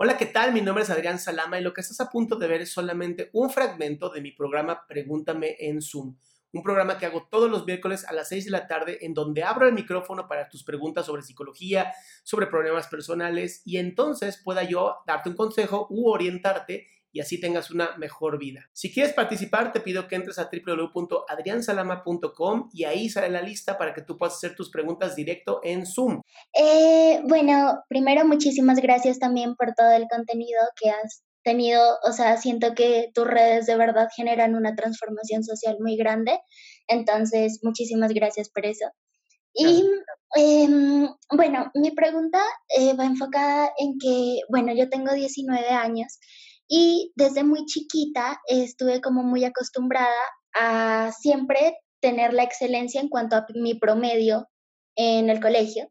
[0.00, 0.52] Hola, ¿qué tal?
[0.52, 3.30] Mi nombre es Adrián Salama y lo que estás a punto de ver es solamente
[3.32, 6.14] un fragmento de mi programa Pregúntame en Zoom.
[6.52, 9.42] Un programa que hago todos los miércoles a las 6 de la tarde en donde
[9.42, 11.92] abro el micrófono para tus preguntas sobre psicología,
[12.22, 17.70] sobre problemas personales y entonces pueda yo darte un consejo u orientarte y así tengas
[17.70, 18.68] una mejor vida.
[18.72, 23.94] Si quieres participar, te pido que entres a www.adriansalama.com y ahí sale la lista para
[23.94, 26.20] que tú puedas hacer tus preguntas directo en Zoom.
[26.54, 32.36] Eh, bueno, primero muchísimas gracias también por todo el contenido que has tenido, o sea,
[32.36, 36.38] siento que tus redes de verdad generan una transformación social muy grande,
[36.88, 38.86] entonces muchísimas gracias por eso.
[39.54, 39.82] Y
[40.36, 46.18] em, bueno, mi pregunta eh, va enfocada en que, bueno, yo tengo 19 años
[46.68, 50.20] y desde muy chiquita estuve como muy acostumbrada
[50.54, 54.48] a siempre tener la excelencia en cuanto a mi promedio
[54.96, 55.88] en el colegio.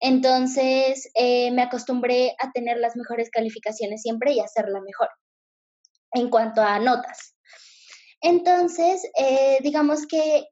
[0.00, 5.08] Entonces eh, me acostumbré a tener las mejores calificaciones siempre y a la mejor
[6.12, 7.34] en cuanto a notas.
[8.20, 10.44] Entonces, eh, digamos que,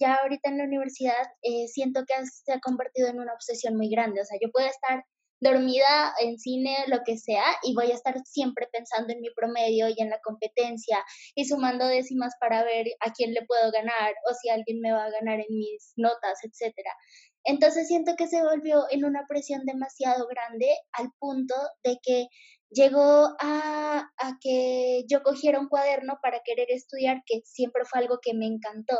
[0.00, 3.88] ya ahorita en la universidad eh, siento que se ha convertido en una obsesión muy
[3.88, 4.20] grande.
[4.20, 5.04] O sea, yo puedo estar
[5.40, 9.88] dormida en cine, lo que sea, y voy a estar siempre pensando en mi promedio
[9.88, 14.34] y en la competencia y sumando décimas para ver a quién le puedo ganar o
[14.34, 16.90] si alguien me va a ganar en mis notas, etcétera.
[17.44, 22.28] Entonces siento que se volvió en una presión demasiado grande al punto de que
[22.70, 28.18] llegó a, a que yo cogiera un cuaderno para querer estudiar, que siempre fue algo
[28.22, 28.96] que me encantó.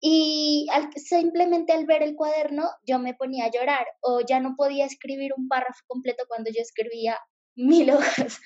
[0.00, 4.84] Y simplemente al ver el cuaderno yo me ponía a llorar o ya no podía
[4.84, 7.18] escribir un párrafo completo cuando yo escribía
[7.56, 8.38] mil hojas.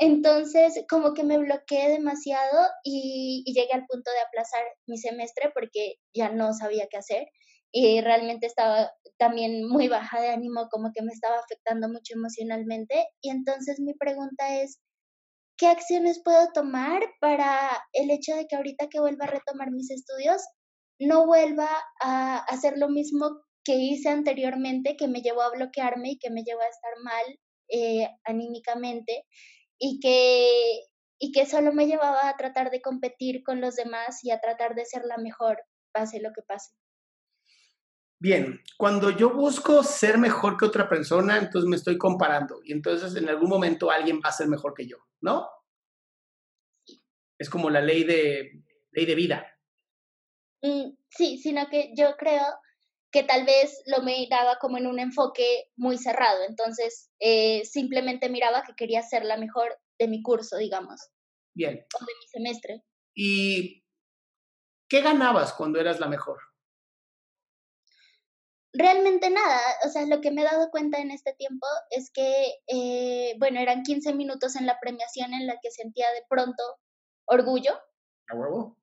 [0.00, 5.50] Entonces, como que me bloqueé demasiado y, y, llegué al punto de aplazar mi semestre
[5.52, 7.26] porque ya no sabía qué hacer
[7.72, 13.08] y realmente estaba también muy baja de ánimo, como que me estaba afectando mucho emocionalmente.
[13.20, 14.80] Y entonces mi pregunta es,
[15.56, 19.90] ¿qué acciones puedo tomar para el hecho de que ahorita que vuelva a retomar mis
[19.90, 20.42] estudios
[20.98, 21.68] no vuelva
[22.00, 26.42] a hacer lo mismo que hice anteriormente, que me llevó a bloquearme y que me
[26.42, 29.26] llevó a estar mal eh, anímicamente
[29.78, 30.80] y que,
[31.20, 34.74] y que solo me llevaba a tratar de competir con los demás y a tratar
[34.74, 35.58] de ser la mejor,
[35.92, 36.72] pase lo que pase.
[38.20, 43.14] Bien, cuando yo busco ser mejor que otra persona, entonces me estoy comparando y entonces
[43.14, 45.46] en algún momento alguien va a ser mejor que yo, ¿no?
[47.38, 49.57] Es como la ley de, ley de vida.
[50.62, 52.44] Mm, sí, sino que yo creo
[53.10, 58.64] que tal vez lo miraba como en un enfoque muy cerrado, entonces eh, simplemente miraba
[58.64, 61.00] que quería ser la mejor de mi curso, digamos.
[61.54, 61.84] Bien.
[61.94, 62.84] O de mi semestre.
[63.14, 63.84] ¿Y
[64.88, 66.38] qué ganabas cuando eras la mejor?
[68.74, 72.58] Realmente nada, o sea, lo que me he dado cuenta en este tiempo es que,
[72.66, 76.62] eh, bueno, eran 15 minutos en la premiación en la que sentía de pronto
[77.24, 77.72] orgullo.
[78.28, 78.76] ¿A huevo?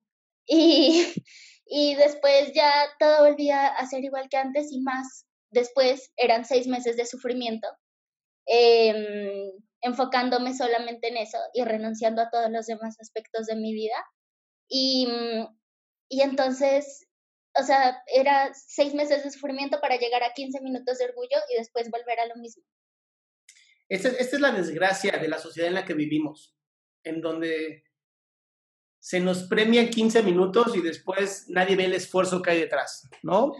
[0.46, 1.06] Y,
[1.66, 5.26] y después ya todo volvía a ser igual que antes y más.
[5.50, 7.68] Después eran seis meses de sufrimiento,
[8.46, 13.96] em, enfocándome solamente en eso y renunciando a todos los demás aspectos de mi vida.
[14.68, 15.08] Y,
[16.08, 17.06] y entonces,
[17.58, 21.58] o sea, era seis meses de sufrimiento para llegar a 15 minutos de orgullo y
[21.58, 22.64] después volver a lo mismo.
[23.88, 26.56] Esta, esta es la desgracia de la sociedad en la que vivimos,
[27.04, 27.84] en donde
[29.06, 33.52] se nos premia 15 minutos y después nadie ve el esfuerzo que hay detrás, ¿no?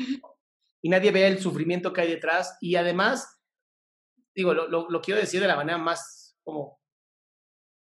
[0.82, 2.58] Y nadie ve el sufrimiento que hay detrás.
[2.60, 3.40] Y además,
[4.34, 6.80] digo, lo, lo, quiero decir de la manera más como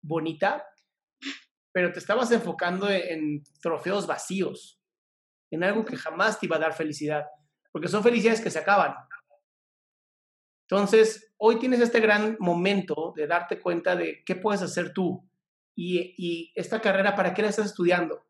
[0.00, 0.68] bonita,
[1.72, 4.80] pero te estabas enfocando en, trofeos vacíos,
[5.50, 7.26] en algo que jamás te iba a dar felicidad,
[7.72, 8.94] porque son felicidades que se acaban.
[10.70, 15.27] Entonces, hoy tienes este gran momento de darte cuenta de qué puedes hacer tú,
[15.80, 18.24] y, esta carrera, ¿para qué la estás estudiando?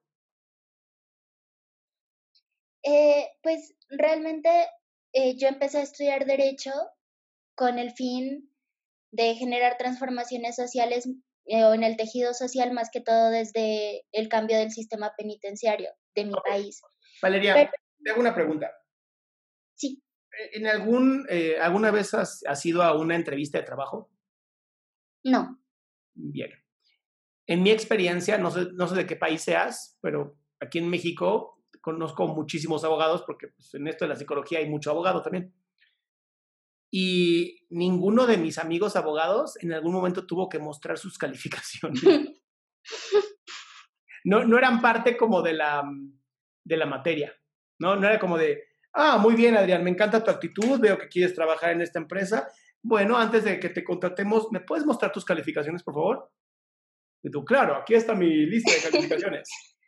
[2.82, 4.50] Eh, pues realmente
[5.14, 6.72] eh, yo empecé a estudiar derecho
[7.54, 8.52] con el fin
[9.12, 11.08] de generar transformaciones sociales
[11.46, 15.90] eh, o en el tejido social más que todo desde el cambio del sistema penitenciario
[16.14, 16.82] de mi país.
[17.22, 17.70] Valeria,
[18.04, 18.70] te hago una pregunta.
[19.74, 20.02] Sí.
[20.52, 21.26] ¿En algún,
[21.60, 24.10] alguna vez has, has ido a una entrevista de trabajo?
[25.24, 25.58] No.
[26.14, 26.67] Bien
[27.48, 31.64] en mi experiencia, no sé, no sé de qué país seas, pero aquí en México
[31.80, 35.54] conozco muchísimos abogados porque pues, en esto de la psicología hay mucho abogado también.
[36.90, 42.02] Y ninguno de mis amigos abogados en algún momento tuvo que mostrar sus calificaciones.
[44.24, 45.82] No, no eran parte como de la,
[46.64, 47.34] de la materia,
[47.78, 47.96] ¿no?
[47.96, 48.62] No era como de,
[48.92, 52.46] ah, muy bien, Adrián, me encanta tu actitud, veo que quieres trabajar en esta empresa,
[52.82, 56.30] bueno, antes de que te contratemos, ¿me puedes mostrar tus calificaciones, por favor?
[57.22, 59.48] Y tú, claro, aquí está mi lista de calificaciones.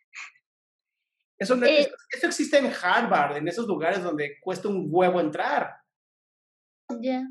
[1.38, 5.75] Eso, eh, eso existe en Harvard, en esos lugares donde cuesta un huevo entrar.
[7.00, 7.27] Ya.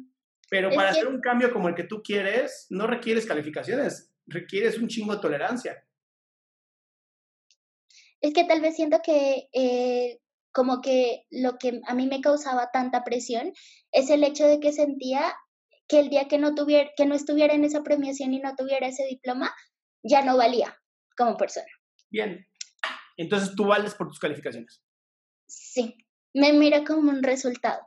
[0.50, 4.88] Pero para hacer un cambio como el que tú quieres, no requieres calificaciones, requieres un
[4.88, 5.86] chingo de tolerancia.
[8.20, 10.20] Es que tal vez siento que eh,
[10.52, 13.54] como que lo que a mí me causaba tanta presión
[13.92, 15.36] es el hecho de que sentía
[15.88, 18.88] que el día que no tuviera, que no estuviera en esa premiación y no tuviera
[18.88, 19.54] ese diploma,
[20.04, 20.78] ya no valía
[21.18, 21.68] como persona.
[22.10, 22.46] Bien.
[23.18, 24.84] Entonces tú vales por tus calificaciones.
[25.48, 25.98] Sí.
[26.34, 27.82] Me mira como un resultado.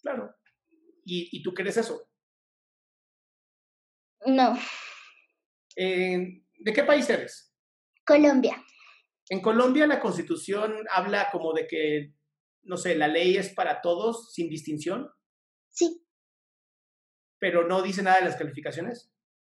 [0.00, 0.34] Claro.
[1.04, 2.06] ¿Y, tú crees eso?
[4.26, 4.58] No.
[5.76, 7.54] ¿De qué país eres?
[8.04, 8.62] Colombia.
[9.30, 12.14] En Colombia la constitución habla como de que,
[12.62, 15.10] no sé, la ley es para todos sin distinción.
[15.70, 16.04] Sí.
[17.38, 19.10] Pero no dice nada de las calificaciones.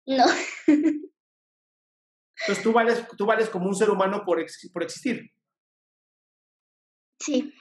[0.07, 0.25] No.
[2.45, 5.33] Entonces tú vales, tú vales como un ser humano por, por existir.
[7.19, 7.55] Sí.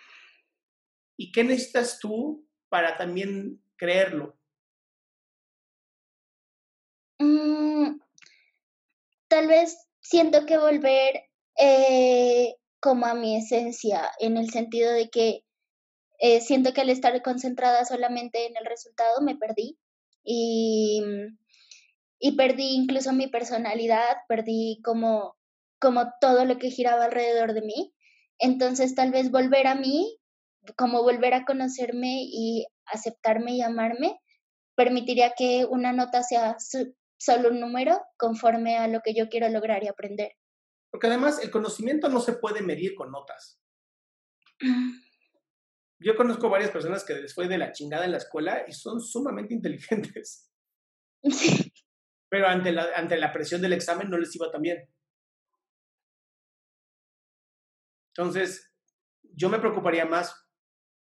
[1.17, 4.37] ¿Y qué necesitas tú para también creerlo?
[7.19, 7.97] Mm,
[9.29, 15.45] tal vez siento que volver eh, como a mi esencia, en el sentido de que
[16.19, 19.77] eh, siento que al estar concentrada solamente en el resultado me perdí
[20.23, 21.01] y,
[22.25, 25.35] y perdí incluso mi personalidad, perdí como,
[25.77, 27.93] como todo lo que giraba alrededor de mí.
[28.39, 30.17] Entonces tal vez volver a mí,
[30.77, 34.17] como volver a conocerme y aceptarme y amarme,
[34.73, 36.55] permitiría que una nota sea
[37.17, 40.31] solo un número conforme a lo que yo quiero lograr y aprender.
[40.91, 43.59] Porque además el conocimiento no se puede medir con notas.
[45.99, 49.53] Yo conozco varias personas que después de la chingada en la escuela y son sumamente
[49.53, 50.49] inteligentes.
[52.33, 54.89] Pero ante la, ante la presión del examen no les iba tan bien.
[58.07, 58.73] Entonces,
[59.21, 60.49] yo me preocuparía más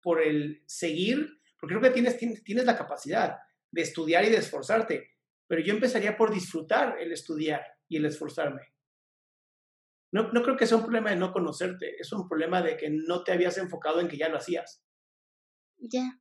[0.03, 3.37] por el seguir porque creo que tienes, tienes, la capacidad
[3.71, 5.09] de estudiar y de esforzarte,
[5.47, 8.62] pero yo empezaría por disfrutar el estudiar y el esforzarme.
[10.11, 12.91] No, no creo que sea un problema de no conocerte, es un problema de que
[12.91, 14.85] no te habías enfocado en que ya lo hacías.
[15.79, 16.20] Ya.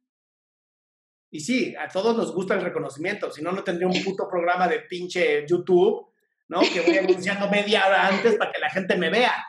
[1.32, 4.68] Y sí, a todos nos gusta el reconocimiento, si no, no tendría un puto programa
[4.68, 6.08] de pinche YouTube,
[6.48, 6.62] ¿no?
[6.62, 9.46] Que voy anunciando media hora antes para que la gente me vea.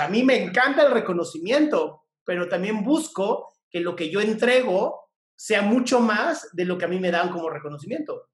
[0.00, 5.62] a mí me encanta el reconocimiento, pero también busco que lo que yo entrego sea
[5.62, 8.28] mucho más de lo que a mí me dan como reconocimiento.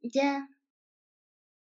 [0.00, 0.48] Ya.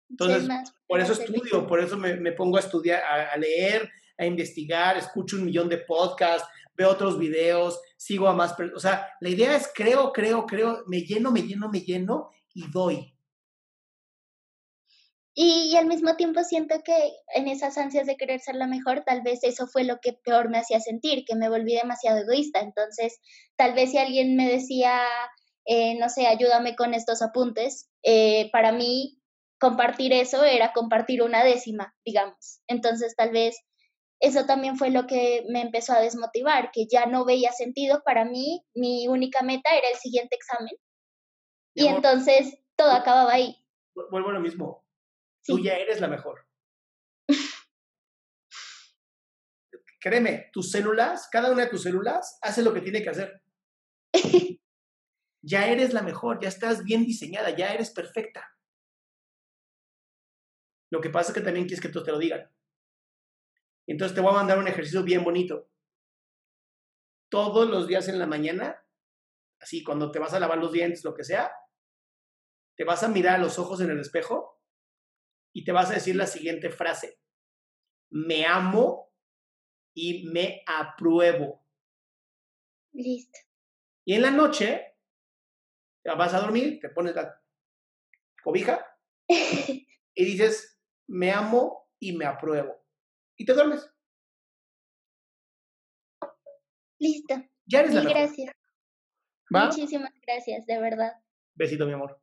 [0.09, 0.49] Entonces,
[0.87, 5.45] por eso estudio, por eso me, pongo a estudiar, a, leer, a investigar, escucho un
[5.45, 10.11] millón de podcasts, veo otros videos, sigo a más O sea, la idea es creo,
[10.11, 13.13] creo, creo, me lleno, me lleno, me lleno y doy.
[15.39, 16.97] Y, al mismo tiempo siento que
[17.35, 20.49] en esas ansias de querer ser la mejor, tal vez eso fue lo que peor
[20.49, 22.59] me hacía sentir, que me volví demasiado egoísta.
[22.61, 23.19] Entonces,
[23.55, 24.99] tal vez si alguien me decía,
[25.65, 29.21] eh, no sé, ayúdame con estos apuntes, eh, para mí
[29.59, 32.61] compartir eso era compartir una décima, digamos.
[32.65, 33.57] Entonces, tal vez
[34.19, 38.01] eso también fue lo que me empezó a desmotivar, que ya no veía sentido.
[38.03, 40.73] Para mí, mi única meta era el siguiente examen.
[41.75, 43.55] Y entonces todo acababa ahí.
[43.93, 44.87] Vuelvo a lo mismo
[45.47, 46.45] Tú ya eres la mejor.
[50.01, 53.41] Créeme, tus células, cada una de tus células hace lo que tiene que hacer.
[55.41, 58.45] ya eres la mejor, ya estás bien diseñada, ya eres perfecta.
[60.91, 62.51] Lo que pasa es que también quieres que todos te lo digan.
[63.87, 65.69] Entonces te voy a mandar un ejercicio bien bonito.
[67.29, 68.85] Todos los días en la mañana,
[69.59, 71.51] así cuando te vas a lavar los dientes, lo que sea,
[72.75, 74.61] te vas a mirar a los ojos en el espejo
[75.53, 77.19] y te vas a decir la siguiente frase.
[78.11, 79.11] Me amo
[79.95, 81.65] y me apruebo.
[82.93, 83.39] Listo.
[84.05, 84.95] Y en la noche
[86.15, 87.41] vas a dormir, te pones la
[88.43, 88.85] cobija
[89.27, 92.86] y dices, me amo y me apruebo.
[93.37, 93.89] Y te duermes.
[96.99, 97.35] Listo.
[97.65, 98.51] Ya eres la gracias.
[99.49, 101.13] Muchísimas gracias, de verdad.
[101.55, 102.21] Besito, mi amor.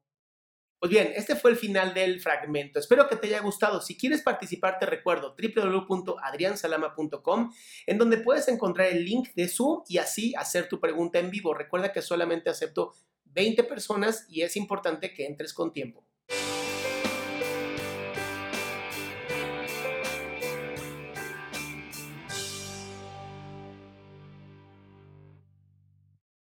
[0.79, 2.79] Pues bien, este fue el final del fragmento.
[2.79, 3.81] Espero que te haya gustado.
[3.81, 7.55] Si quieres participar, te recuerdo www.adriansalama.com,
[7.87, 11.55] en donde puedes encontrar el link de Zoom y así hacer tu pregunta en vivo.
[11.55, 12.93] Recuerda que solamente acepto
[13.25, 16.07] 20 personas y es importante que entres con tiempo.